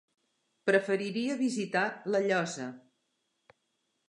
[0.69, 2.67] Preferiria visitar La Llosa.